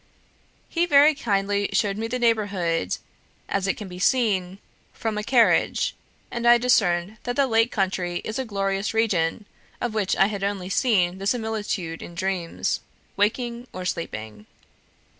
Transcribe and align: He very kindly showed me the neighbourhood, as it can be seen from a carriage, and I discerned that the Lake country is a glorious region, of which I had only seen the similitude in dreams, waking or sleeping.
He 0.67 0.87
very 0.87 1.13
kindly 1.13 1.69
showed 1.73 1.95
me 1.95 2.07
the 2.07 2.17
neighbourhood, 2.17 2.97
as 3.47 3.67
it 3.67 3.77
can 3.77 3.87
be 3.87 3.99
seen 3.99 4.57
from 4.93 5.15
a 5.15 5.21
carriage, 5.23 5.93
and 6.31 6.47
I 6.47 6.57
discerned 6.57 7.17
that 7.21 7.35
the 7.35 7.45
Lake 7.45 7.71
country 7.71 8.17
is 8.25 8.39
a 8.39 8.43
glorious 8.45 8.95
region, 8.95 9.45
of 9.79 9.93
which 9.93 10.15
I 10.15 10.25
had 10.25 10.43
only 10.43 10.69
seen 10.69 11.19
the 11.19 11.27
similitude 11.27 12.01
in 12.01 12.15
dreams, 12.15 12.79
waking 13.15 13.67
or 13.73 13.85
sleeping. 13.85 14.47